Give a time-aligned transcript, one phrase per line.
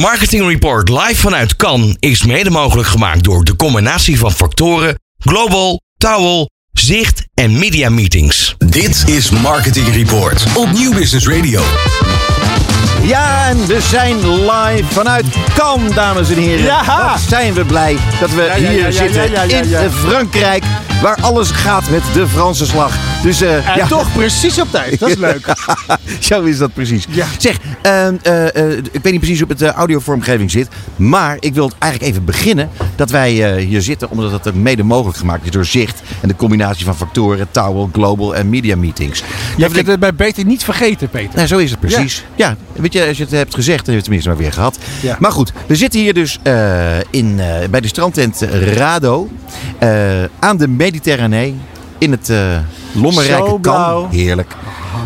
[0.00, 5.80] Marketing Report live vanuit Cannes is mede mogelijk gemaakt door de combinatie van factoren Global,
[5.96, 8.54] Towel, Zicht en Media Meetings.
[8.58, 11.62] Dit is Marketing Report op Nieuw Business Radio.
[13.06, 15.24] Ja, en we zijn live vanuit
[15.54, 16.64] Cannes, dames en heren.
[16.64, 17.10] Ja.
[17.10, 20.64] Wat zijn we blij dat we ja, hier ja, zitten in Frankrijk,
[21.02, 22.96] waar alles gaat met de Franse slag.
[23.22, 24.98] Dus eh, En ja, toch precies op tijd.
[24.98, 25.54] Dat is leuk.
[26.20, 27.06] Zo is dat precies.
[27.08, 27.26] Ja.
[27.38, 30.68] Zeg, eh, eh, eh, ik weet niet precies hoe het audiovormgeving zit.
[30.96, 34.10] Maar ik wil eigenlijk even beginnen dat wij hier zitten.
[34.10, 36.02] Omdat het ook mede mogelijk gemaakt is door Zicht.
[36.20, 39.22] En de combinatie van factoren, Towel, Global en Media Meetings.
[39.56, 41.34] Je hebt het bij beter niet vergeten, Peter.
[41.34, 42.24] Nou, zo is het precies.
[42.34, 42.56] Ja.
[42.72, 44.78] weet je, als je het hebt gezegd, dan heb je het tenminste maar weer gehad.
[45.02, 45.16] Ja.
[45.20, 48.40] Maar goed, we zitten hier dus eh, in, eh, bij de strandtent
[48.74, 49.28] Rado.
[49.78, 49.88] eh,
[50.38, 51.54] aan de Mediterranee.
[51.98, 52.32] In het
[52.92, 53.60] lommerrijke.
[53.60, 54.08] Kan.
[54.10, 54.54] Heerlijk.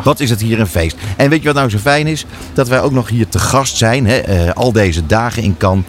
[0.05, 0.97] Wat is het hier een feest.
[1.17, 2.27] En weet je wat nou zo fijn is?
[2.53, 4.07] Dat wij ook nog hier te gast zijn.
[4.07, 5.84] Hè, al deze dagen in Cannes.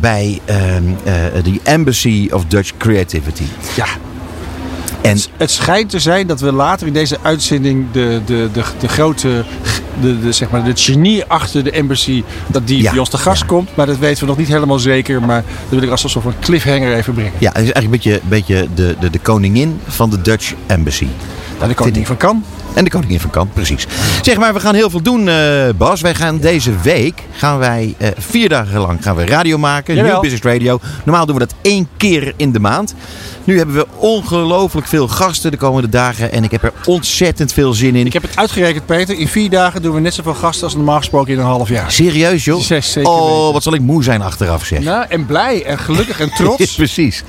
[0.00, 1.12] bij ehm, eh,
[1.44, 3.42] de Embassy of Dutch Creativity.
[3.76, 3.86] Ja.
[5.00, 8.88] En Het schijnt te zijn dat we later in deze uitzending de, de, de, de
[8.88, 9.44] grote,
[10.00, 13.18] de, de, zeg maar, de genie achter de embassy, dat die Ja, bij ons te
[13.18, 13.46] gast ja.
[13.46, 13.76] komt.
[13.76, 15.22] Maar dat weten we nog niet helemaal zeker.
[15.22, 17.32] Maar dat wil ik als een soort van cliffhanger even brengen.
[17.38, 21.06] ja, het is eigenlijk een beetje, beetje de, de, de koningin van de Dutch Embassy.
[21.58, 22.44] Daar de koningin van kan.
[22.74, 23.86] En de koningin van Kamp, precies.
[24.22, 25.34] Zeg maar, we gaan heel veel doen, eh,
[25.76, 26.00] Bas.
[26.00, 29.94] Wij gaan deze week, gaan wij eh, vier dagen lang gaan we radio maken.
[29.94, 30.12] Jawel.
[30.12, 30.80] New Business Radio.
[31.04, 32.94] Normaal doen we dat één keer in de maand.
[33.44, 36.32] Nu hebben we ongelooflijk veel gasten de komende dagen.
[36.32, 38.06] En ik heb er ontzettend veel zin in.
[38.06, 39.18] Ik heb het uitgerekend, Peter.
[39.18, 41.92] In vier dagen doen we net zoveel gasten als normaal gesproken in een half jaar.
[41.92, 42.60] Serieus, joh?
[42.60, 43.52] Zes, zeker oh, weten.
[43.52, 44.80] wat zal ik moe zijn achteraf, zeg.
[44.80, 46.74] Nou, en blij en gelukkig en trots.
[46.74, 47.24] Precies.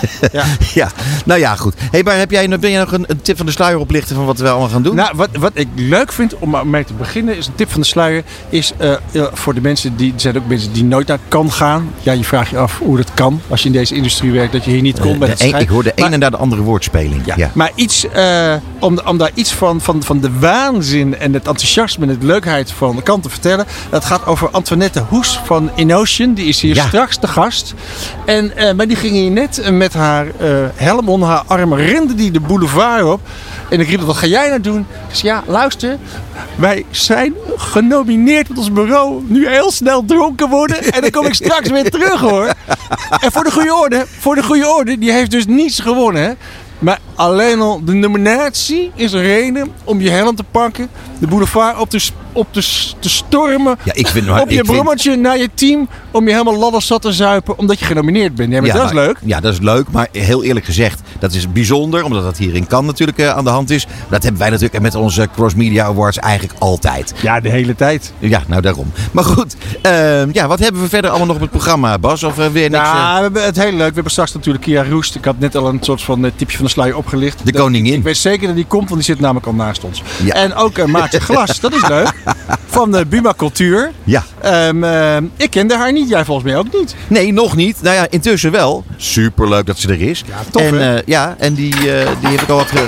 [0.32, 0.44] Ja.
[0.74, 0.90] Ja,
[1.24, 1.74] nou ja, goed.
[1.90, 4.24] Hey, maar heb jij, ben jij nog een, een tip van de sluier oplichten van
[4.24, 4.94] wat we allemaal gaan doen?
[4.94, 7.86] Nou, wat, wat ik leuk vind om mee te beginnen, is een tip van de
[7.86, 8.98] sluier, is eh, eh,
[9.32, 11.90] voor de mensen die, er zijn ook mensen die nooit naar kan gaan.
[12.00, 14.64] Ja, je vraagt je af hoe dat kan als je in deze industrie werkt, dat
[14.64, 16.36] je hier niet komt bij het een- ik hoor de Maar- een en daar de
[16.36, 17.22] andere woordspeling.
[17.24, 17.50] ja, ja.
[17.54, 22.06] maar iets eh, om, om daar iets van, van, van de waanzin en het enthousiasme
[22.06, 23.66] en de leukheid van de kant te vertellen.
[23.90, 26.34] Dat gaat over Antoinette Hoes van Inocean.
[26.34, 26.86] Die is hier Ja.
[26.86, 27.74] straks de gast.
[28.26, 31.74] En, eh, maar die ging hier net eh, met haar eh, helm onder haar arm,
[31.74, 33.20] rende die de boulevard op.
[33.70, 34.86] En ik riep, wat ga jij nou doen?
[35.12, 35.98] Zei, ja, luister.
[36.56, 39.22] Wij zijn genomineerd met ons bureau.
[39.26, 40.82] Nu heel snel dronken worden.
[40.92, 42.52] En dan kom ik straks weer terug hoor.
[43.20, 46.38] En voor de goede orde, voor de goede orde, die heeft dus niets gewonnen.
[46.80, 51.78] Maar alleen al de nominatie is een reden om je helm te pakken, de boulevard
[51.78, 52.60] op te, op te,
[53.00, 56.56] stormen, Ja, ik vind, maar, op je vind- brommertje naar je team, om je helemaal
[56.56, 58.52] ladderzat te zuipen, omdat je genomineerd bent.
[58.52, 59.16] Ja, maar dat is leuk.
[59.24, 59.90] Ja, dat is leuk.
[59.90, 62.04] Maar heel eerlijk gezegd, dat is bijzonder.
[62.04, 63.86] Omdat dat hier in Cannes natuurlijk eh, aan de hand is.
[64.08, 67.14] Dat hebben wij natuurlijk met onze Cross Media Awards eigenlijk altijd.
[67.22, 68.12] Ja, de hele tijd.
[68.18, 68.92] Ja, nou daarom.
[69.12, 72.22] Maar goed, ehm, ja, wat hebben we verder allemaal nog op het programma, Bas?
[72.22, 72.82] Of eh, weer niks?
[72.82, 73.88] Ja, eh, we hebben het heel leuk.
[73.88, 75.14] We hebben straks natuurlijk Kia Roest.
[75.14, 77.46] Ik had net al een soort van eh, tipje van de sluier opgelicht.
[77.46, 77.94] de koningin.
[77.94, 80.02] Ik weet zeker dat die komt, want die zit namelijk al naast ons.
[80.24, 80.34] Ja.
[80.34, 82.12] En ook uh, Maartje Glas, dat is leuk.
[82.66, 83.90] Van de Buma Cultuur.
[84.04, 84.24] Ja.
[84.40, 86.94] Ehm, ehm, ik kende haar niet, jij volgens mij ook niet.
[87.08, 87.82] Nee, nog niet.
[87.82, 88.84] Nou ja, intussen wel.
[88.96, 90.24] Superleuk dat ze er is.
[90.26, 92.84] Ja, tof, en, eh, ja, en die, eh, die heb ik al wat ge-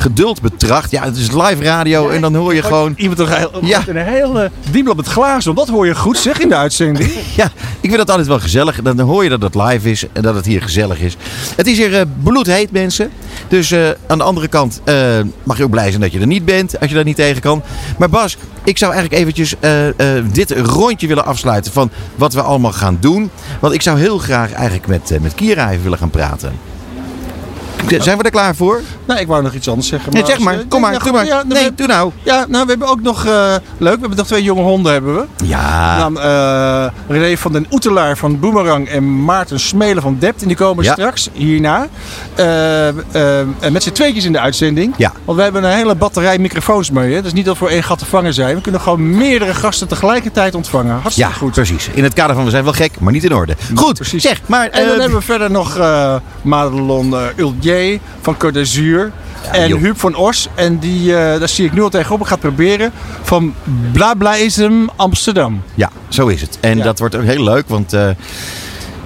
[0.00, 0.90] geduld betracht.
[0.90, 2.94] Ja, het is live radio en dan hoor je gewoon...
[2.96, 3.82] Iemand heel, Ja.
[3.86, 5.54] een hele diemel met glazen.
[5.54, 7.10] Dat hoor je goed zeg in de uitzending.
[7.36, 7.44] Ja,
[7.80, 8.82] ik vind dat altijd wel gezellig.
[8.82, 11.16] Dan hoor je dat het live is en dat het hier gezellig is.
[11.56, 13.10] Het is hier eh, bloedheet, mensen.
[13.48, 14.96] Dus eh, aan de andere kant eh,
[15.42, 17.42] mag je ook blij zijn dat je er niet bent, als je daar niet tegen
[17.42, 17.62] kan.
[17.98, 19.54] Maar Bas, ik zou eigenlijk eventjes
[20.32, 23.30] dit rondje willen afsluiten van wat we allemaal gaan doen.
[23.60, 26.52] Want ik zou heel graag eigenlijk met, met Kira even willen gaan praten.
[27.88, 28.80] Zijn we er klaar voor?
[29.04, 30.12] Nou, ik wou nog iets anders zeggen.
[30.12, 30.54] Nee, zeg maar.
[30.54, 31.24] Kom nee, maar, nou, doe maar.
[31.26, 32.12] Ja, nou, Nee, we, doe nou.
[32.22, 33.24] ja, nou, we hebben ook nog...
[33.26, 35.24] eh, leuk, we hebben nog twee jonge honden hebben we.
[35.44, 35.96] Ja.
[36.08, 40.42] Nou, eh, René van den Oetelaar van Boomerang en Maarten Smelen van Dept.
[40.42, 40.92] En die komen Ja.
[40.92, 41.86] straks hierna.
[42.34, 44.94] eh, met z'n tweetjes in de uitzending.
[44.96, 45.12] Ja.
[45.24, 47.14] Want we hebben een hele batterij microfoons mee.
[47.14, 47.22] Hè?
[47.22, 48.54] Dus niet dat we voor één gat te vangen zijn.
[48.54, 50.94] We kunnen gewoon meerdere gasten tegelijkertijd ontvangen.
[50.94, 51.50] Ja, Hartstikke goed.
[51.52, 51.88] precies.
[51.94, 53.56] In het kader van we zijn wel gek, maar niet in orde.
[53.74, 54.22] Goed, precies.
[54.22, 54.68] zeg, maar...
[54.68, 55.78] En dan hebben we verder nog
[56.42, 57.20] Madelon uh,
[58.20, 59.10] Van Côte d'Azur.
[59.52, 59.78] en joh.
[59.80, 60.48] Huub van Os.
[60.54, 62.20] En die, eh, daar zie ik nu al tegenop.
[62.20, 62.92] Ik ga het proberen.
[63.22, 63.54] Van
[63.92, 65.62] Blablaism Amsterdam.
[65.74, 66.58] Ja, zo is het.
[66.60, 66.84] En Ja.
[66.84, 68.08] dat wordt ook heel leuk, want eh,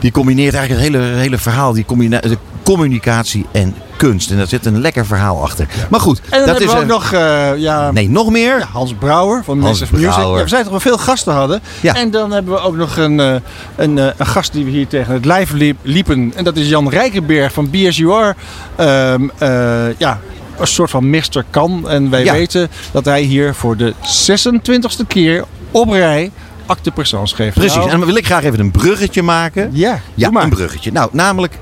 [0.05, 4.31] die combineert eigenlijk het hele, hele verhaal, die de communicatie en kunst.
[4.31, 5.67] En daar zit een lekker verhaal achter.
[5.91, 8.59] Maar goed, En dan dat hebben is we ook nog eh, ja, Nee, nog meer?
[8.59, 9.99] ja, Hans Brouwer van Hans Music.
[9.99, 11.61] Ja, we zijn toch wel veel gasten hadden.
[11.81, 11.95] Ja.
[11.95, 13.35] En dan hebben we ook nog een, eh,
[13.77, 16.33] een, eh, een gast die we hier tegen het lijf liep- liepen.
[16.37, 18.35] En dat is Jan Rijkenberg van BSUR.
[18.77, 20.21] Ehm, eh, ja,
[20.59, 21.45] een soort van Mr.
[21.51, 21.89] Kan.
[21.89, 22.33] En wij Ja.
[22.33, 26.31] weten dat hij hier voor de 26e keer op rij
[26.67, 27.53] acte geven.
[27.53, 27.75] Precies.
[27.75, 29.71] Nou, En dan wil ik graag even een bruggetje maken.
[29.73, 30.43] ja, Ja, maar.
[30.43, 30.93] een bruggetje.
[30.93, 31.59] Nou, namelijk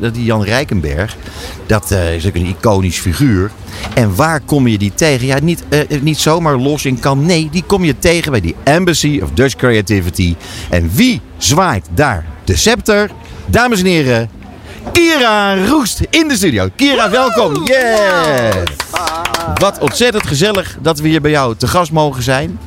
[0.00, 1.16] dat die Jan Rijkenberg.
[1.66, 3.50] Dat eh, is ook een iconisch figuur.
[3.94, 5.26] En waar kom je die tegen?
[5.26, 7.26] Ja, niet, eh, niet zomaar los in kan.
[7.26, 10.36] Nee, die kom je tegen bij die Embassy of Dutch Creativity.
[10.70, 13.10] En wie zwaait daar de scepter?
[13.46, 14.30] Dames en heren,
[14.92, 16.68] Kira Roest in de studio.
[16.76, 17.66] Kira, welkom.
[17.66, 18.54] Yes!
[19.54, 22.58] Wat ontzettend gezellig dat we hier bij jou te gast mogen zijn.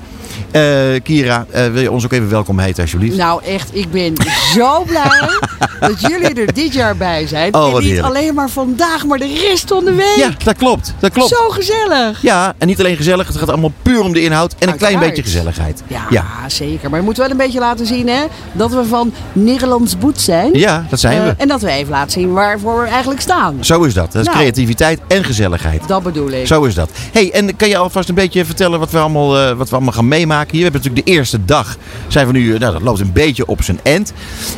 [0.51, 3.17] Eh, Kira, eh, wil je ons ook even welkom heten alsjeblieft?
[3.17, 4.13] Nou echt, ik ben
[4.55, 5.29] zo blij
[5.79, 7.53] dat jullie er dit jaar bij zijn.
[7.55, 8.07] Oh, en niet heerlijk.
[8.07, 10.15] alleen maar vandaag, maar de rest van de week.
[10.15, 10.93] Ja, dat klopt.
[10.99, 11.29] Dat klopt.
[11.29, 12.21] Zo gezellig.
[12.21, 14.99] Ja, en niet alleen gezellig, het gaat allemaal puur om de inhoud en een klein
[14.99, 15.83] beetje gezelligheid.
[15.87, 16.25] Ja, ja.
[16.47, 16.89] zeker.
[16.89, 20.49] Maar je moet wel een beetje laten zien hè, dat we van Nederlands boet zijn.
[20.53, 21.33] Ja, dat zijn Eh, we.
[21.37, 23.57] en dat we even laten zien waarvoor we eigenlijk staan.
[23.59, 24.11] Zo is dat.
[24.11, 24.37] Dat is Nou.
[24.39, 25.87] creativiteit en gezelligheid.
[25.87, 26.47] Dat bedoel ik.
[26.47, 26.89] Zo is dat.
[27.11, 30.07] hey, en kan je alvast een beetje vertellen wat we allemaal, wat we allemaal gaan
[30.07, 30.47] meemaken hier?
[30.51, 31.77] We hebben natuurlijk de eerste dag.
[32.07, 34.13] Zijn we nu, eh, nou, dat loopt een beetje op zijn end.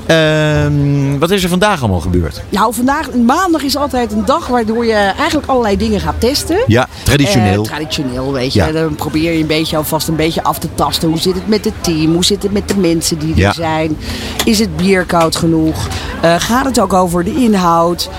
[0.05, 2.41] Ehm, wat is er vandaag allemaal gebeurd?
[2.49, 6.57] Nou, vandaag, maandag is altijd een dag waardoor je eigenlijk allerlei dingen gaat testen.
[6.67, 7.61] Ja, traditioneel.
[7.63, 8.59] Eh, traditioneel, weet je.
[8.59, 8.71] Ja.
[8.71, 11.09] Dan probeer je een beetje alvast een beetje af te tasten.
[11.09, 12.13] Hoe zit het met het team?
[12.13, 13.53] Hoe zit het met de mensen die er Ja.
[13.53, 13.97] zijn?
[14.45, 15.87] Is het bier koud genoeg?
[16.21, 18.09] Eh, gaat het ook over de inhoud?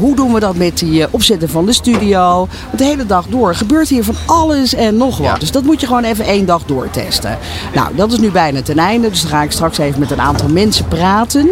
[0.00, 2.36] Hoe doen we dat met die opzetten van de studio?
[2.66, 5.26] Want de hele dag door gebeurt hier van alles en nog wat.
[5.26, 5.34] Ja.
[5.38, 7.38] Dus dat moet je gewoon even één dag doortesten.
[7.74, 9.10] Nou, dat is nu bijna ten einde.
[9.10, 11.48] Dus dan ga ik straks even met een aantal mensen praten.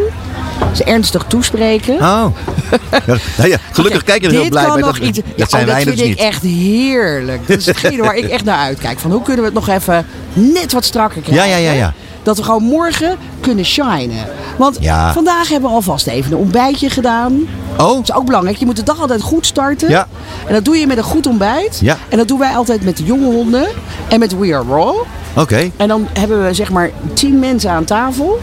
[0.72, 1.94] Ze ernstig toespreken.
[1.94, 2.24] Oh.
[3.06, 4.82] Ja, nou ja, gelukkig Oké, kijk je er heel dit blij kan bij.
[4.82, 5.18] nog Dat, iets.
[5.18, 6.18] dat Ja, zijn oh, dat dus vind ik niet.
[6.18, 7.46] echt heerlijk.
[7.48, 8.98] Dat is hetgene waar ik echt naar uitkijk.
[8.98, 11.48] Van hoe kunnen we het nog even net wat strakker krijgen?
[11.48, 11.92] Ja, ja, ja, ja.
[12.22, 14.26] Dat we gewoon morgen kunnen shinen.
[14.56, 15.12] Want Ja.
[15.12, 17.32] vandaag hebben we alvast even een ontbijtje gedaan.
[17.78, 18.56] Oh, Dat is ook belangrijk.
[18.56, 19.88] Je moet de dag altijd goed starten.
[19.88, 20.06] Ja.
[20.46, 21.78] En dat doe je met een goed ontbijt.
[21.82, 21.96] Ja.
[22.08, 23.66] En dat doen wij altijd met de jonge honden.
[24.08, 24.94] En met We Are Raw.
[25.36, 25.70] oké.
[25.76, 28.38] En dan hebben we zeg maar tien mensen aan tafel.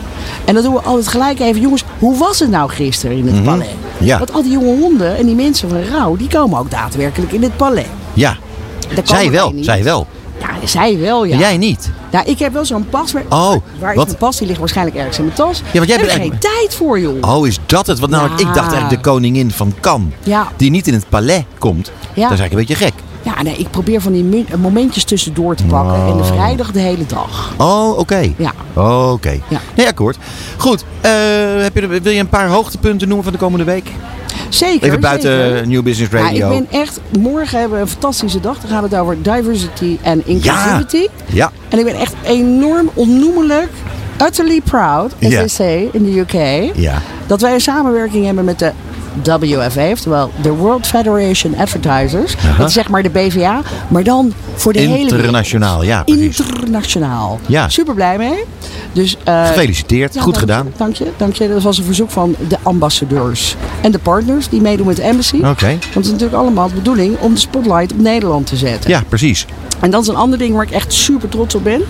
[0.45, 3.43] En dan doen we altijd gelijk even, jongens, hoe was het nou gisteren in het
[3.43, 3.67] palais?
[3.97, 4.05] Mhm.
[4.05, 4.17] Ja.
[4.17, 7.43] Want al die jonge honden en die mensen van Rauw, die komen ook daadwerkelijk in
[7.43, 7.85] het palais.
[8.13, 8.37] Ja,
[9.03, 9.53] zij wel.
[9.59, 10.07] Zij wel.
[10.39, 11.37] Ja, zij wel, ja.
[11.37, 11.91] Jij niet.
[12.11, 13.13] Nou, ik heb wel zo'n pas.
[13.29, 14.05] Oh, waar is wat?
[14.05, 14.37] mijn pas?
[14.37, 15.57] Die ligt waarschijnlijk ergens in mijn tas.
[15.57, 17.35] Ja, want jij ik heb bent er geen tijd voor, joh.
[17.35, 17.99] Oh, is dat het?
[17.99, 18.71] Want namelijk, ik dacht Ja.
[18.71, 20.13] eigenlijk de koningin van Cannes.
[20.23, 20.47] Ja.
[20.57, 21.85] Die niet in het palais komt.
[21.85, 22.93] Dat is eigenlijk een beetje gek.
[23.23, 26.05] Ja, nee, ik probeer van die momentjes tussendoor te pakken.
[26.11, 27.53] En de vrijdag de hele dag.
[27.57, 28.33] Oh, oké.
[28.37, 28.51] Ja.
[28.73, 29.39] Oh, oké.
[29.47, 29.59] Ja.
[29.75, 30.17] Nee, akkoord.
[30.57, 30.85] Goed.
[31.01, 31.11] eh,
[31.57, 33.91] heb je, wil je een paar hoogtepunten noemen van de komende week?
[34.53, 34.87] Zeker.
[34.87, 35.67] Even buiten zeker.
[35.67, 36.51] New Business Ja, Radio.
[36.51, 38.59] ik ben echt, morgen hebben we een fantastische dag.
[38.59, 41.07] Dan gaat het over diversity en inclusivity.
[41.25, 41.51] Ja.
[41.69, 43.69] En ik ben echt enorm onnoemelijk,
[44.25, 45.37] utterly proud, as Ja.
[45.39, 47.01] they say in the UK, Ja.
[47.27, 48.71] dat wij een samenwerking hebben met de
[49.23, 52.35] WFA, oftewel de World Federation Advertisers.
[52.57, 54.97] Dat is zeg maar de BVA, maar dan voor de hele.
[54.97, 56.39] Internationaal, ja, precies.
[56.39, 57.39] Internationaal.
[57.45, 57.69] Ja.
[57.69, 58.43] Super blij mee.
[58.93, 60.13] Dus, eh, Gefeliciteerd.
[60.13, 60.73] ja, Goed dank gedaan.
[60.77, 61.47] Dank je, dank je.
[61.47, 65.35] Dat was een verzoek van de ambassadeurs en de partners die meedoen met de embassy.
[65.35, 65.67] Oké.
[65.67, 68.89] Want het is natuurlijk allemaal de bedoeling om de spotlight op Nederland te zetten.
[68.89, 69.45] Ja, precies.
[69.79, 71.81] En dat is een ander ding waar ik echt super trots op ben.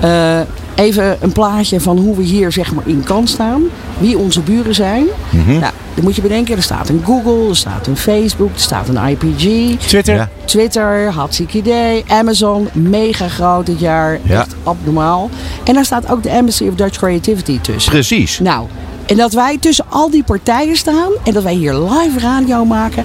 [0.00, 0.40] Eh,
[0.74, 3.62] even een plaatje van hoe we hier zeg maar in kan staan.
[3.98, 5.04] Wie onze buren zijn.
[5.30, 5.58] Mhm.
[5.58, 8.88] Nou, dan moet je bedenken, er staat een Google, er staat een Facebook, er staat
[8.88, 9.78] een IPG.
[9.86, 10.14] Twitter.
[10.14, 10.28] Ja.
[10.44, 12.04] Twitter, hartstikke idee.
[12.08, 14.18] Amazon, mega groot dit jaar.
[14.22, 14.40] Ja.
[14.40, 15.30] Echt abnormaal.
[15.64, 17.92] En daar staat ook de Embassy of Dutch Creativity tussen.
[17.92, 18.38] Precies.
[18.38, 18.66] Nou,
[19.06, 23.04] en dat wij tussen al die partijen staan en dat wij hier live radio maken,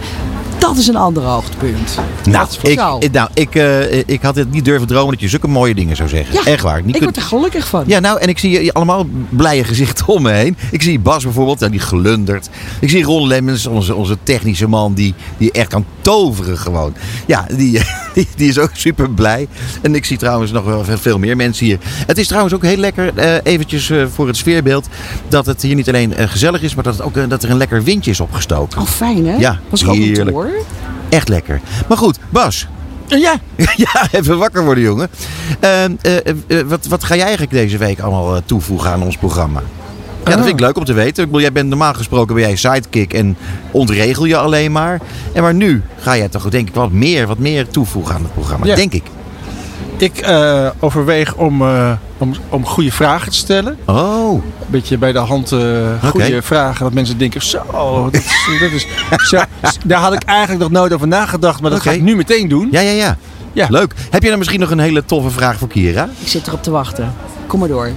[0.61, 1.97] dat is een ander hoogtepunt.
[2.29, 5.47] Nou, ik, ik- nou ik, eh, ik had het niet durven dromen dat je zulke
[5.47, 6.33] mooie dingen zou zeggen.
[6.33, 6.83] Ja, Echt waar.
[6.83, 7.83] Niet ik word er gelukkig van.
[7.87, 10.57] Ja, nou, en ik zie je allemaal blije gezichten om me heen.
[10.71, 12.49] Ik zie Bas bijvoorbeeld, nou, die glundert.
[12.79, 16.93] Ik zie Ron Lemmens, onze, onze technische man, die, die echt kan toveren gewoon.
[17.25, 17.81] Ja, die,
[18.13, 19.47] die, die is ook super blij.
[19.81, 21.77] En ik zie trouwens nog wel veel meer mensen hier.
[22.07, 24.87] Het is trouwens ook heel lekker, eh, eventjes eh, voor het sfeerbeeld,
[25.27, 27.49] dat het hier niet alleen eh, gezellig is, maar dat, het ook, eh, dat er
[27.49, 28.81] een lekker windje is opgestoken.
[28.81, 29.35] Oh, fijn hè?
[29.35, 30.37] Ja, Was heerlijk.
[30.51, 30.65] Hoor.
[31.09, 31.61] Echt lekker.
[31.87, 32.67] Maar goed, Bas.
[33.07, 33.39] Ja.
[33.75, 35.09] Ja, even wakker worden, jongen.
[35.59, 35.91] Eh, eh,
[36.47, 39.61] eh, wat, wat ga jij eigenlijk deze week allemaal toevoegen aan ons programma?
[40.23, 41.23] Ja, dat vind ik leuk om te weten.
[41.23, 43.37] Ik bedoel, jij bent normaal gesproken ben jij sidekick en
[43.71, 44.99] ontregel je alleen maar.
[45.33, 48.33] En maar nu ga jij toch denk ik wat meer, wat meer toevoegen aan het
[48.33, 48.65] programma.
[48.65, 48.75] Ja.
[48.75, 49.03] Denk ik.
[50.01, 53.77] Ik eh, overweeg om, eh, om, om goede vragen te stellen.
[53.85, 55.59] Oh, Een beetje bij de hand eh,
[56.09, 56.83] goede vragen.
[56.83, 57.63] Dat mensen denken, zo,
[58.11, 58.25] dat is,
[58.61, 58.87] dat is,
[59.29, 59.41] zo,
[59.85, 61.61] daar had ik eigenlijk nog nooit over nagedacht.
[61.61, 62.67] Maar dat ga ik nu meteen doen.
[62.71, 63.17] ja, ja, ja.
[63.53, 63.67] Ja.
[63.69, 63.93] Leuk.
[64.09, 66.09] Heb je dan misschien nog een hele toffe vraag voor Kira?
[66.19, 67.13] Ik zit erop te wachten.
[67.47, 67.89] Kom maar door.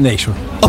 [0.00, 0.38] Nee, sorry.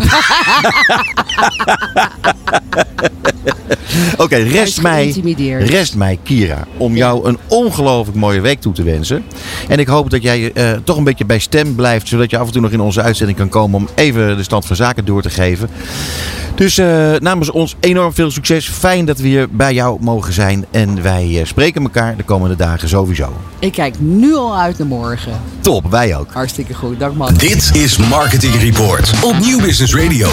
[4.16, 5.14] Oké, rest mij,
[5.58, 9.24] rest mij, Kira, om jou een ongelooflijk mooie week toe te wensen.
[9.68, 12.46] En ik hoop dat jij eh, toch een beetje bij stem blijft, zodat je af
[12.46, 15.22] en toe nog in onze uitzending kan komen om even de stand van zaken door
[15.22, 15.68] te geven.
[16.54, 18.68] Dus eh, namens ons enorm veel succes.
[18.68, 20.64] Fijn dat we hier bij jou mogen zijn.
[20.70, 23.32] En wij eh, spreken elkaar de komende dagen sowieso.
[23.58, 25.32] Ik kijk nu al uit naar morgen.
[25.60, 26.32] Top, wij ook.
[26.32, 26.98] Hartstikke goed.
[26.98, 27.34] Dank man.
[27.34, 30.28] Dit is Marketing Report op Nieuw Business Radio.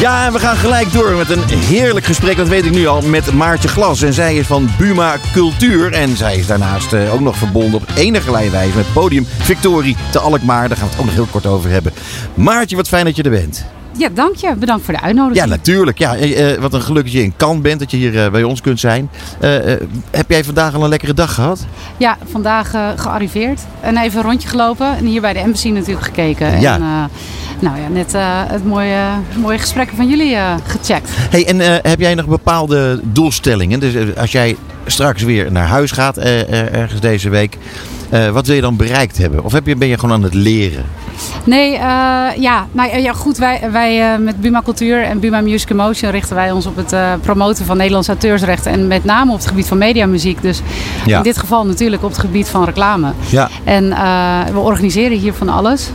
[0.00, 3.02] Ja, en we gaan gelijk door met een heerlijk gesprek, dat weet ik nu al,
[3.02, 4.02] met Maartje Glas.
[4.02, 5.92] En zij is van Buma Cultuur.
[5.92, 10.18] En zij is daarnaast eh, ook nog verbonden op enige wijze met podium Victorie te
[10.18, 10.68] Alkmaar.
[10.68, 11.92] Daar gaan we het ook nog heel kort over hebben.
[12.34, 13.75] Maartje, wat fijn dat je er bent.
[13.98, 14.54] Ja, dank je.
[14.54, 15.44] Bedankt voor de uitnodiging.
[15.44, 15.98] Ja, natuurlijk.
[15.98, 18.30] Ja, eh, eh, wat een geluk dat je in Cannes bent, dat je hier eh,
[18.30, 19.10] bij ons kunt zijn.
[19.40, 19.50] Eh,
[20.10, 21.66] heb jij vandaag al een lekkere dag gehad?
[21.96, 23.60] Ja, vandaag gearriveerd.
[23.80, 24.96] En even een rondje gelopen.
[24.96, 26.60] En hier bij de embassy natuurlijk gekeken.
[26.60, 26.74] Ja.
[26.74, 27.10] En
[27.58, 28.12] nou ja, net
[28.52, 29.02] het mooie,
[29.40, 30.36] mooie gesprekken van jullie
[30.66, 31.10] gecheckt.
[31.10, 33.80] Hey, en heb jij nog bepaalde doelstellingen?
[33.80, 37.58] Dus als jij straks weer naar huis gaat, ergens deze week,
[38.32, 39.44] wat wil je dan bereikt hebben?
[39.44, 40.84] Of heb je, ben je gewoon aan het leren?
[41.44, 41.80] Nee, eh,
[42.36, 43.36] ja, nou, ja, goed.
[43.38, 46.92] Wij, wij eh, met Buma Cultuur en Buma Music Emotion richten wij ons op het
[46.92, 48.72] eh, promoten van Nederlandse auteursrechten.
[48.72, 50.42] En met name op het gebied van mediamuziek.
[50.42, 50.60] Dus
[51.04, 51.16] Ja.
[51.16, 53.12] in dit geval natuurlijk op het gebied van reclame.
[53.28, 53.48] Ja.
[53.64, 53.88] En
[54.52, 55.90] we organiseren hier van alles.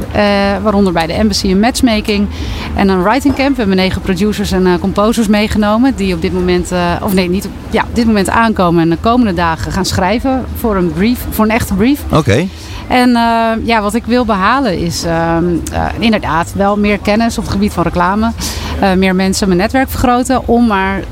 [0.63, 2.28] waaronder bij de Embassy een matchmaking
[2.75, 3.50] en een writing camp.
[3.50, 5.94] We hebben negen producers en composers meegenomen.
[5.96, 8.82] Die op dit moment, of nee, niet op, ja, op dit moment aankomen.
[8.84, 12.01] En de komende dagen gaan schrijven voor een brief, voor een echte brief.
[12.12, 12.48] Oké.
[12.92, 17.44] En eh, ja, wat ik wil behalen is ehm, eh, inderdaad wel meer kennis op
[17.44, 18.32] het gebied van reclame.
[18.80, 20.48] Eh, meer mensen mijn netwerk vergroten.
[20.48, 21.04] Om maar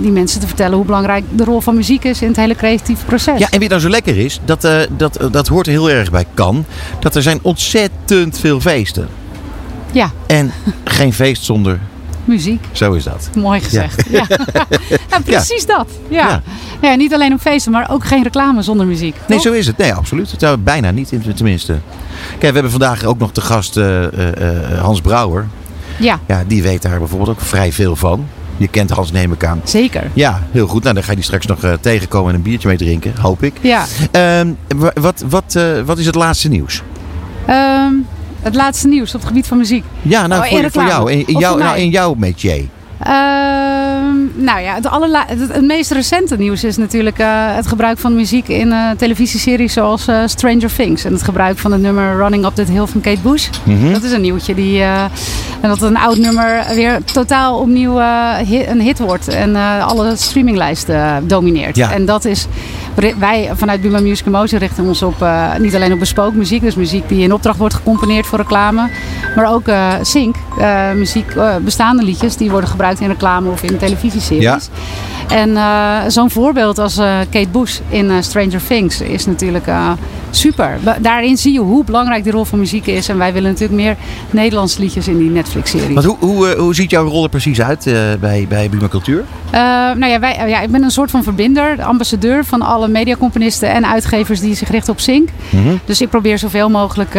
[0.00, 3.04] die mensen te vertellen hoe belangrijk de rol van muziek is in het hele creatieve
[3.04, 3.38] proces.
[3.38, 6.26] Ja, en wie nou zo lekker is, dat, dat, dat hoort er heel erg bij
[6.34, 6.64] kan.
[6.98, 9.08] Dat er zijn ontzettend veel feesten.
[9.92, 10.52] Ja, En
[10.84, 11.80] geen feest zonder,
[12.28, 12.64] muziek.
[12.72, 13.30] zo is dat.
[13.34, 14.02] Mooi gezegd.
[14.10, 14.26] Ja.
[15.08, 15.18] Ja.
[15.24, 15.86] precies dat.
[16.08, 16.28] Ja.
[16.28, 16.42] Ja.
[16.88, 16.94] Ja.
[16.94, 19.16] niet alleen op feesten, maar ook geen reclame zonder muziek.
[19.28, 19.76] Nee, zo is het.
[19.76, 20.30] Nee, absoluut.
[20.30, 21.78] Het zou bijna niet, in- tenminste.
[22.28, 25.46] Kijk, we hebben vandaag ook nog te gast eh, eh, eh, Hans Brouwer.
[25.98, 28.26] Ja, Ja, die weet daar bijvoorbeeld ook vrij veel van.
[28.56, 29.60] Je kent Hans, neem ik aan.
[29.64, 30.10] zeker.
[30.14, 30.82] Ja, heel goed.
[30.82, 33.54] Nou, dan ga je die straks nog tegenkomen en een biertje mee drinken, hoop ik.
[33.60, 33.84] Ja.
[34.10, 36.82] Ehm, wa- wat, wat, wat is het laatste nieuws?
[37.46, 37.92] Ehm,
[38.42, 39.84] het laatste nieuws op het gebied van muziek.
[40.02, 41.12] Ja, nou, Oh, voor, jou.
[41.12, 42.64] In, in jou nou, in jouw métier.
[42.98, 43.67] Ehm,
[44.40, 48.14] nou ja, het, allerla- het, het meest recente nieuws is natuurlijk eh, het gebruik van
[48.14, 51.04] muziek in eh, televisieseries zoals eh, Stranger Things.
[51.04, 53.48] En het gebruik van het nummer Running Up That Hill van Kate Bush.
[53.64, 53.92] Mhm.
[53.92, 55.10] Dat is een nieuwtje die, en
[55.68, 59.28] dat een oud nummer weer totaal opnieuw eh, hi- een hit wordt.
[59.28, 61.76] En alle streaminglijsten domineert.
[61.76, 61.92] Ja.
[61.92, 62.46] En dat is,
[63.18, 65.26] wij vanuit Buma Music Emotion richten ons op,
[65.58, 66.60] niet alleen op bespookmuziek.
[66.62, 68.88] Dus muziek die in opdracht wordt gecomponeerd voor reclame.
[69.36, 70.36] Maar ook eh sync,
[70.94, 71.26] muziek,
[71.60, 73.76] bestaande liedjes die worden gebruikt in reclame of in
[74.28, 74.68] televisieseries.
[75.28, 75.36] Ja.
[75.36, 79.66] En eh, zo'n voorbeeld als eh, Kate Bush in eh, Stranger Things is natuurlijk
[80.30, 80.78] super.
[80.84, 83.08] Ba- Daarin zie je hoe belangrijk die rol van muziek is.
[83.08, 83.96] En wij willen natuurlijk meer
[84.30, 86.00] Nederlandse liedjes in die Netflix-serie.
[86.02, 87.84] Hoe, hoe, hoe ziet jouw rol er precies uit
[88.20, 89.24] bij, bij Buma Cultuur?
[89.96, 93.70] Nou ja, wij, ja, ik ben een soort van verbinder, de ambassadeur van alle mediacomponisten
[93.70, 95.28] en uitgevers die zich richten op sync.
[95.50, 95.74] Mhm.
[95.84, 97.14] Dus ik probeer zoveel mogelijk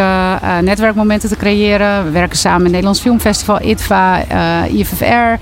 [0.61, 2.03] netwerkmomenten te creëren.
[2.03, 4.23] We werken samen met het Nederlands Filmfestival, ITVA,
[4.67, 5.37] IFFR,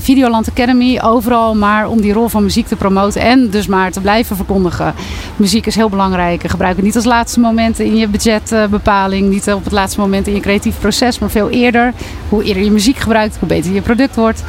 [0.00, 0.65] Videoland Academy.
[1.02, 4.94] Overal maar om die rol van muziek te promoten en dus maar te blijven verkondigen.
[5.36, 6.42] Muziek is heel belangrijk.
[6.50, 9.28] Gebruik het niet als laatste moment in je budgetbepaling.
[9.30, 11.92] niet op het laatste moment in je creatief proces, maar veel eerder.
[12.28, 14.42] Hoe eerder je muziek gebruikt, hoe beter je product wordt.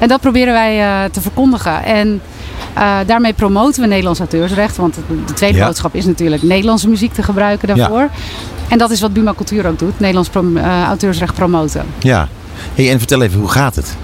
[0.00, 1.84] En dat proberen wij eh, te verkondigen.
[1.84, 2.20] En
[2.74, 4.76] eh, daarmee promoten we Nederlands auteursrecht.
[4.76, 4.94] Want
[5.26, 5.66] de tweede Ja.
[5.66, 8.08] boodschap is natuurlijk Nederlandse muziek te gebruiken daarvoor.
[8.68, 9.98] En dat is wat Buma Cultuur ook doet.
[10.00, 11.84] Nederlands prom- eh, auteursrecht promoten.
[11.98, 12.28] Ja.
[12.74, 13.96] Hey, en vertel even, hoe gaat het?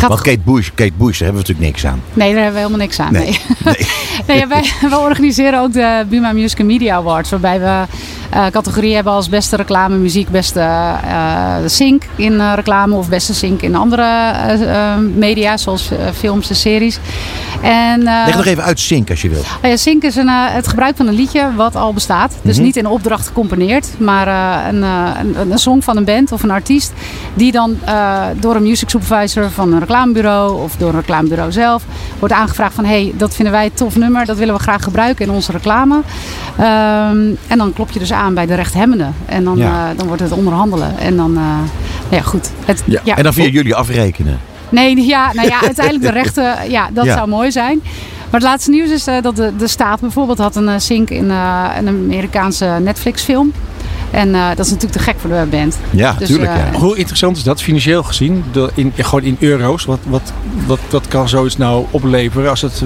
[0.00, 2.02] Gaat Want Kate Bush, Kate Bush, daar hebben we natuurlijk niks aan.
[2.12, 3.12] Nee, daar hebben we helemaal niks aan.
[3.12, 3.38] Nee.
[3.64, 3.86] Nee.
[4.26, 7.30] Nee, ja, wij, we organiseren ook de Buma Music Media Awards.
[7.30, 7.82] Waarbij we
[8.30, 13.34] eh categorieën hebben als beste reclame, muziek, beste eh sync in eh, reclame of beste
[13.34, 14.32] sync in andere
[15.14, 16.98] media, zoals films en series.
[17.62, 19.46] En, Leg nog even uit Sync als je wilt.
[19.60, 22.34] nou ja, sync is een, het gebruik van een liedje wat al bestaat.
[22.42, 22.64] Dus Mhm.
[22.64, 24.28] niet in opdracht gecomponeerd, maar
[24.68, 26.92] een, een, een song van een band of een artiest.
[27.34, 27.78] Die dan
[28.40, 31.84] door een music supervisor van een reclamebureau of door een reclamebureau zelf
[32.18, 34.82] wordt aangevraagd van hé, hey, dat vinden wij een tof nummer, dat willen we graag
[34.82, 36.00] gebruiken in onze reclame.
[36.58, 39.14] Ehm, en dan klop je dus aan bij de rechthebbenden.
[39.26, 39.90] En dan, Ja.
[39.90, 40.98] eh, dan wordt het onderhandelen.
[40.98, 41.42] En dan, eh,
[42.16, 42.50] ja goed.
[42.64, 43.16] Het, ja.
[43.16, 44.38] En dan via jullie afrekenen.
[44.68, 47.14] Nee, ja, nou ja, uiteindelijk de rechten, ja, dat Ja.
[47.14, 47.80] zou mooi zijn.
[48.30, 51.30] Maar het laatste nieuws is eh, dat de, de staat bijvoorbeeld had een sync in
[51.30, 53.52] een Amerikaanse Netflix film.
[54.10, 55.78] En eh, dat is natuurlijk te gek voor de band.
[55.90, 56.50] Ja, Dus, tuurlijk.
[56.50, 56.78] eh, ja.
[56.78, 58.44] Hoe interessant is dat financieel gezien?
[58.52, 59.84] De, in, gewoon in euro's.
[59.84, 60.32] Wat, wat,
[60.66, 62.82] wat, wat kan zoiets nou opleveren als het...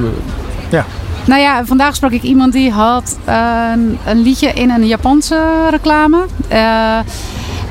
[0.70, 0.82] eh,
[1.26, 3.70] Nou ja, vandaag sprak ik iemand die had eh,
[4.06, 5.40] een liedje in een Japanse
[5.70, 6.24] reclame.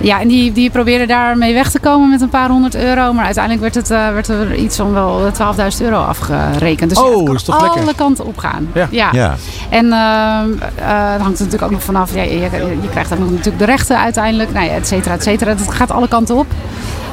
[0.04, 3.14] Eh, ja, en die, die probeerde daarmee weg te komen met een paar honderd euro.
[3.14, 6.90] Maar uiteindelijk werd, het, eh, werd er iets van wel 12.000 euro afgerekend.
[6.90, 7.96] Dus ja, Oh, het kan is toch alle lekker?
[7.96, 8.68] kanten op gaan.
[8.90, 9.10] Ja.
[9.12, 9.36] Ja.
[9.70, 12.16] En ehm eh, het hangt er natuurlijk ook nog vanaf.
[12.16, 14.54] Ja, je, je, je krijgt ook nog natuurlijk de rechten uiteindelijk.
[14.54, 15.50] Nou ja, et cetera, et cetera.
[15.52, 16.46] Het gaat alle kanten op.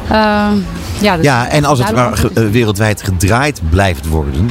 [0.09, 0.55] Ehm,
[1.01, 4.51] ja, dus Ja, en als het maar eh, wereldwijd gedraaid blijft worden,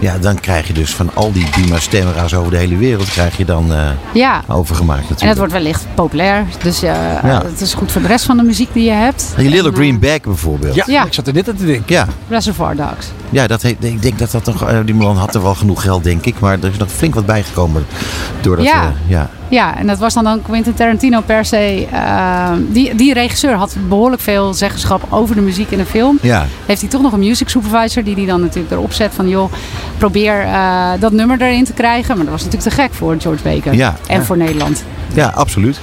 [0.00, 3.36] ja, dan krijg je dus van al die Buma Stemra's over de hele wereld, krijg
[3.36, 4.42] je dan eh, ja.
[4.48, 5.22] overgemaakt natuurlijk.
[5.22, 6.44] En het wordt wellicht populair.
[6.62, 6.90] Dus eh,
[7.22, 7.42] Ja.
[7.44, 9.32] het is goed voor de rest van de muziek die je hebt.
[9.36, 10.74] Die Little En, eh, Green Bag bijvoorbeeld.
[10.74, 11.04] ja, Ja.
[11.04, 11.84] ik zat er net aan te denken.
[11.94, 13.06] Ja, Reservoir Dogs.
[13.30, 16.04] Ja dat ik denk dat dat nog, eh, die man had er wel genoeg geld,
[16.04, 16.40] denk ik.
[16.40, 17.86] Maar er is nog flink wat bijgekomen.
[18.40, 18.82] Doordat, Ja.
[18.82, 19.30] eh, ja.
[19.50, 21.86] Ja, en dat was dan ook Quentin Tarantino per se.
[21.92, 26.18] eh, die, die regisseur had behoorlijk veel zeggenschap over de muziek in een film.
[26.22, 26.46] Ja.
[26.66, 29.52] Heeft hij toch nog een music supervisor die hij dan natuurlijk erop zet van joh,
[29.98, 30.46] probeer
[31.00, 32.16] dat nummer erin te krijgen.
[32.16, 33.74] Maar dat was natuurlijk te gek voor George Baker.
[33.74, 33.96] Ja.
[34.06, 34.24] En Ja.
[34.24, 34.84] voor Nederland.
[35.14, 35.80] Ja, absoluut.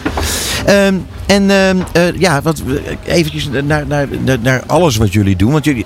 [0.66, 2.62] Ehm, en ehm, eh, ja, wat,
[3.06, 4.08] eventjes naar, naar,
[4.42, 5.52] naar, alles wat jullie doen.
[5.52, 5.86] Want jullie,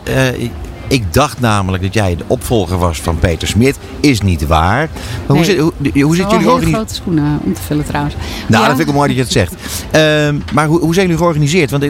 [0.90, 3.78] ik dacht namelijk dat jij de opvolger was van Peter Smit.
[4.00, 4.90] Is niet waar.
[5.28, 6.74] Maar hoe, zit, hoe, hoe zit jullie organisatie?
[6.74, 8.16] grote schoenen om te vullen trouwens.
[8.48, 8.68] Nou, Ja.
[8.68, 9.56] dat vind ik wel mooi dat je het zegt.
[9.92, 11.72] Ehm, maar hoe, hoe zijn jullie georganiseerd?
[11.72, 11.84] Want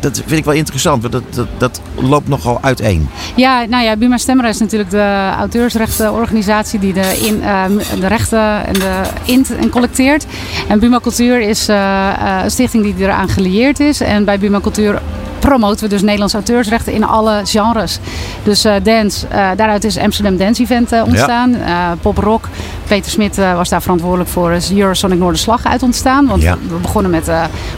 [0.00, 1.02] dat vind ik wel interessant.
[1.02, 3.08] Want dat, dat, dat loopt nogal uiteen.
[3.36, 7.64] Ja, nou ja, Buma Stemra is natuurlijk de auteursrechtenorganisatie die de, in, eh,
[8.00, 10.26] de rechten en de int en collecteert.
[10.68, 14.00] En Buma Cultuur is eh, eh, een stichting die eraan gelieerd is.
[14.00, 15.02] En bij Buma Cultuur
[15.48, 17.98] promoten we dus Nederlandse auteursrechten in alle genres.
[18.42, 21.54] Dus eh, dance, eh, daaruit is Amsterdam Dance Event eh, ontstaan.
[21.54, 22.48] Eh, pop rock,
[22.86, 24.52] Peter Smit was daar verantwoordelijk voor.
[24.52, 26.26] Is Eurosonic Noorderslag uit ontstaan.
[26.26, 26.56] Want Ja.
[26.68, 27.30] we begonnen met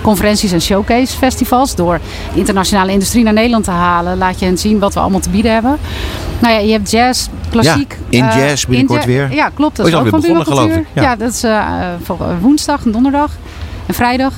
[0.02, 1.75] conferenties en showcase festivals.
[1.75, 2.00] Door
[2.33, 5.52] internationale industrie naar Nederland te halen, laat je hen zien wat we allemaal te bieden
[5.52, 5.78] hebben.
[6.38, 7.99] Nou ja, je hebt jazz, klassiek.
[8.09, 9.33] Ja, in jazz binnenkort ja- weer.
[9.35, 9.76] Ja, klopt.
[9.76, 10.87] Dat Oh, is ook Buma begonnen, geloof ik.
[10.92, 11.02] Ja.
[11.02, 11.44] Ja, dat is
[12.40, 13.30] woensdag en donderdag
[13.87, 14.33] en vrijdag.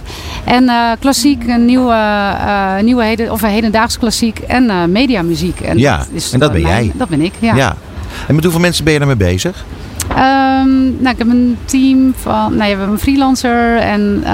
[0.44, 5.60] En eh, klassiek, een nieuwe, eh, nieuwe heden, of een hedendaagse klassiek en eh, mediamuziek.
[5.60, 6.92] En Ja, is en dat ben mijn- jij.
[6.94, 7.54] Dat ben ik, ja.
[7.54, 7.76] Ja.
[8.28, 9.64] En met hoeveel mensen ben je daarmee bezig?
[10.08, 14.24] Ehm, nou, ik heb een team van, nou, ja, we hebben een freelancer en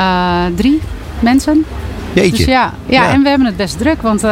[0.57, 0.81] drie
[1.21, 1.65] mensen.
[2.13, 2.31] Jeetje.
[2.37, 3.09] Dus ja, ja, Ja.
[3.13, 4.23] en we hebben het best druk, want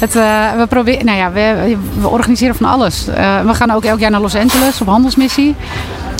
[0.00, 0.12] het,
[0.56, 3.04] we proberen, nou ja, we, we organiseren van alles.
[3.44, 5.54] We gaan ook elk jaar naar Los Angeles op handelsmissie.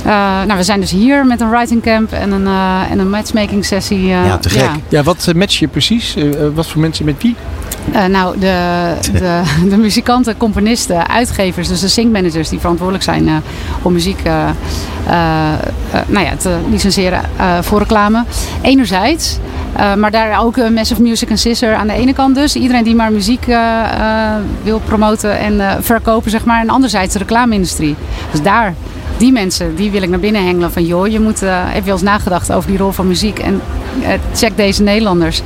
[0.07, 0.13] Eh,
[0.45, 3.65] nou, we zijn dus hier met een writing camp en een, eh, en een matchmaking
[3.65, 3.97] sessie.
[4.11, 4.69] eh, Ja, te gek.
[4.89, 6.15] Ja, wat match je precies?
[6.53, 7.35] Wat voor mensen met wie?
[7.91, 13.33] Eh, nou, de, de, de muzikanten, componisten, uitgevers, dus de syncmanagers die verantwoordelijk zijn eh,
[13.81, 14.33] om muziek eh,
[15.07, 15.53] eh,
[15.91, 18.23] eh, nou ja, te licenseren eh, voor reclame.
[18.61, 19.37] Enerzijds,
[19.75, 22.55] eh, maar daar ook een Massive Music en Scissor aan de ene kant dus.
[22.55, 23.45] Iedereen die maar muziek
[24.63, 26.61] wil promoten en eh, verkopen, zeg maar.
[26.61, 27.95] En anderzijds de reclame-industrie.
[28.31, 28.73] Dus daar,
[29.17, 30.85] die mensen, die wil ik naar binnen hengelen van...
[30.85, 33.39] joh, je moet, eh, heb je wel eens nagedacht over die rol van muziek?
[33.39, 33.61] En
[34.01, 35.41] eh, check deze Nederlanders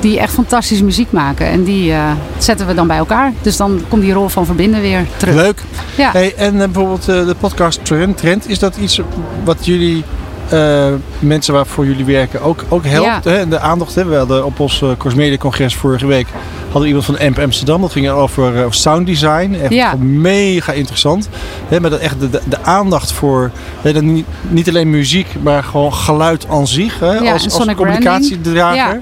[0.00, 1.46] die echt fantastische muziek maken.
[1.46, 3.32] En die eh, zetten we dan bij elkaar.
[3.42, 5.34] Dus dan komt die rol van verbinden weer terug.
[5.34, 5.62] Leuk.
[5.96, 6.10] Ja.
[6.10, 9.00] Hey, en bijvoorbeeld de podcast Trend, Trend, is dat iets
[9.44, 10.04] wat jullie
[10.48, 13.24] eh, mensen waarvoor jullie werken ook, ook helpt?
[13.24, 13.30] Ja.
[13.30, 13.48] Hè?
[13.48, 14.04] De aandacht, hè?
[14.04, 16.26] we hadden op ons uh, Cosmedia congres vorige week
[16.74, 17.80] hadden we iemand van AMP Amsterdam.
[17.80, 19.56] Dat ging over uh, sound design.
[19.62, 19.94] Echt Ja.
[19.98, 21.28] mega interessant.
[21.68, 21.80] Hè?
[21.80, 23.50] Maar dat echt de, de, de aandacht voor
[23.82, 27.00] hè, niet, niet alleen muziek, maar gewoon geluid aan zich.
[27.00, 27.12] Hè?
[27.12, 29.00] Ja, als als communicatiedrager.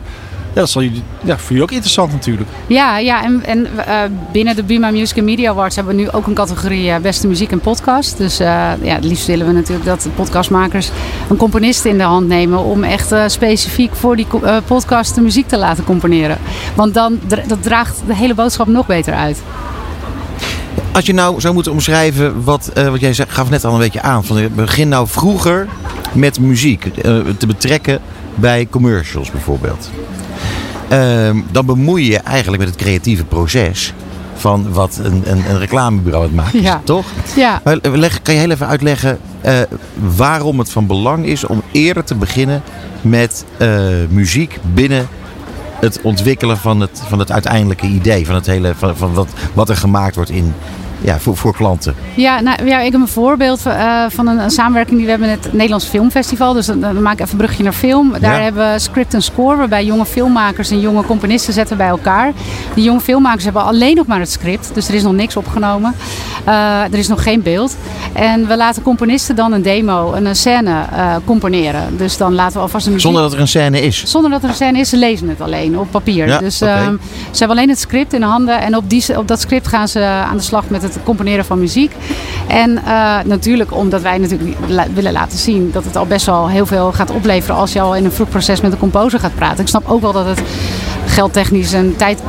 [0.55, 0.61] Ja.
[0.61, 2.49] dat zal jullie, ja, voor jullie ook interessant natuurlijk.
[2.67, 4.01] Ja, ja en, en eh,
[4.33, 7.27] binnen de Buma Music and Media Awards hebben we nu ook een categorie eh, beste
[7.27, 8.17] muziek en podcast.
[8.17, 8.47] Dus eh,
[8.83, 10.91] ja, het liefst willen we natuurlijk dat de podcastmakers
[11.29, 15.21] een componist in de hand nemen om echt eh, specifiek voor die eh, podcast de
[15.21, 16.39] muziek te laten componeren.
[16.75, 19.43] Want dan dat draagt de hele boodschap nog beter uit.
[20.93, 23.79] Als je nou zou moeten omschrijven wat, eh, wat jij zei, gaf net al een
[23.79, 24.25] beetje aan.
[24.25, 25.69] Van, begin nou vroeger
[26.13, 28.01] met muziek eh, te betrekken
[28.35, 29.91] bij commercials bijvoorbeeld.
[30.93, 33.93] Ehm, dan bemoei je je eigenlijk met het creatieve proces
[34.35, 36.81] van wat een, een, een reclamebureau het maakt, Ja.
[36.85, 37.07] toch?
[37.37, 39.55] Ja, Maar leg, kan je heel even uitleggen eh,
[40.17, 42.63] waarom het van belang is om eerder te beginnen
[43.01, 43.69] met eh,
[44.09, 45.09] muziek binnen
[45.81, 49.69] het ontwikkelen van het, van het uiteindelijke idee, van, het hele, van, van wat, wat
[49.69, 50.55] er gemaakt wordt in,
[51.05, 51.95] ja, voor, voor klanten?
[52.17, 55.29] Ja, nou, ja, ik heb een voorbeeld eh, van een, een samenwerking die we hebben
[55.29, 56.53] met het Nederlands Filmfestival.
[56.53, 58.11] Dus dan, dan maak ik even een brugje naar film.
[58.21, 58.43] Daar Ja.
[58.43, 62.33] hebben we script en score, waarbij jonge filmmakers en jonge componisten zetten bij elkaar.
[62.75, 65.95] Die jonge filmmakers hebben alleen nog maar het script, dus er is nog niks opgenomen.
[66.45, 67.77] Eh, er is nog geen beeld.
[68.13, 71.97] En we laten componisten dan een demo, een, scène eh, componeren.
[71.97, 73.07] Dus dan laten we alvast een muziek...
[73.11, 74.05] Zonder dat er een scène is.
[74.05, 76.27] Zonder dat er een scène is, ze lezen het alleen op papier.
[76.27, 76.97] Ja, dus ehm,
[77.31, 78.61] ze hebben alleen het script in de handen.
[78.61, 81.59] En op, die, op dat script gaan ze aan de slag met het componeren van
[81.59, 81.97] muziek.
[82.47, 84.57] En eh, natuurlijk omdat wij natuurlijk
[84.95, 87.97] willen laten zien dat het al best wel heel veel gaat opleveren als je al
[87.97, 89.61] in een vroeg proces met de composer gaat praten.
[89.61, 90.43] Ik snap ook wel dat het
[91.07, 92.23] geldtechnisch en tijd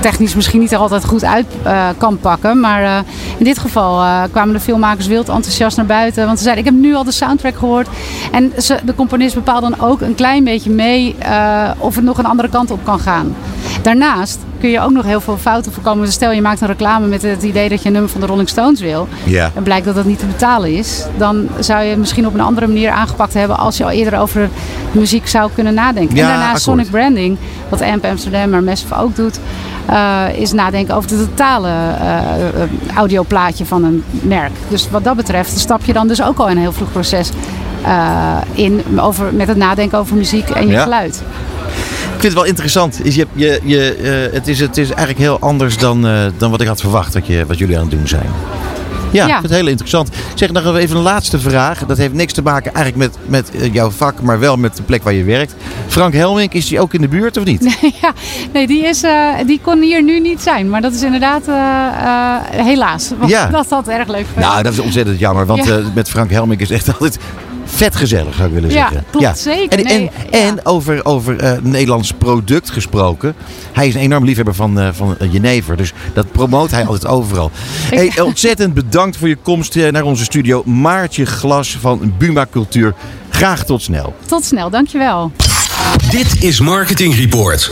[0.00, 2.60] technisch misschien niet er altijd goed uit eh, kan pakken.
[2.60, 2.98] Maar eh,
[3.38, 6.26] in dit geval eh, kwamen de filmmakers wild enthousiast naar buiten.
[6.26, 7.88] Want ze zeiden, ik heb nu al de soundtrack gehoord.
[8.32, 12.18] En ze, de componist bepaalt dan ook een klein beetje mee eh, of het nog
[12.18, 13.34] een andere kant op kan gaan.
[13.82, 16.04] Daarnaast kun je ook nog heel veel fouten voorkomen.
[16.04, 18.26] Dus stel je maakt een reclame met het idee dat je een nummer van de
[18.26, 19.08] Rolling Stones wil.
[19.24, 19.50] Ja.
[19.54, 21.04] En blijkt dat dat niet te betalen is.
[21.16, 23.58] Dan zou je het misschien op een andere manier aangepakt hebben.
[23.58, 24.48] Als je al eerder over
[24.92, 26.16] de muziek zou kunnen nadenken.
[26.16, 26.86] Ja, en daarnaast akkoord.
[26.86, 27.36] Sonic Branding.
[27.68, 29.38] Wat AMP Amsterdam maar Massive ook doet.
[29.86, 34.52] eh, is nadenken over het totale eh, audioplaatje van een merk.
[34.68, 37.30] Dus wat dat betreft stap je dan dus ook al in een heel vroeg proces
[37.84, 38.82] eh, in.
[39.00, 40.82] Over, met het nadenken over muziek en je Ja.
[40.82, 41.22] geluid.
[42.22, 43.04] Ik vind het wel interessant.
[43.06, 46.50] Is je, je, je, eh, het, is, het is eigenlijk heel anders dan, eh, dan
[46.50, 48.26] wat ik had verwacht wat, je, wat jullie aan het doen zijn.
[49.10, 49.26] Ja, Ja.
[49.26, 50.08] ik vind het heel interessant.
[50.34, 51.86] Zeg nog even een laatste vraag.
[51.86, 54.82] Dat heeft niks te maken eigenlijk met, met eh, jouw vak, maar wel met de
[54.82, 55.54] plek waar je werkt.
[55.86, 57.78] Frank Helmink, is die ook in de buurt of niet?
[58.02, 58.12] ja,
[58.52, 59.04] nee, die, is,
[59.46, 60.70] die kon hier nu niet zijn.
[60.70, 61.42] Maar dat is inderdaad
[62.50, 63.10] helaas.
[63.18, 63.46] Want Ja.
[63.46, 64.46] Dat had erg leuk geweest.
[64.48, 65.80] Nou, dat is ontzettend jammer, want Ja.
[65.94, 67.18] met Frank Helmink is echt altijd
[67.74, 69.04] vet gezellig, zou ik willen Ja, zeggen.
[69.10, 69.78] klopt, zeker.
[69.78, 70.46] En, Nee, en, ja.
[70.46, 73.34] en over, over eh, Nederlands product gesproken.
[73.72, 77.06] Hij is een enorm liefhebber van, eh, van eh, Jenever, dus dat promoot hij altijd
[77.12, 77.50] overal.
[77.90, 80.62] Hey, ontzettend bedankt voor je komst naar onze studio.
[80.64, 82.94] Maartje Glas van Buma Cultuur.
[83.30, 84.14] Graag tot snel.
[84.26, 85.32] Tot snel, dankjewel.
[86.10, 87.70] Dit is Marketing Report.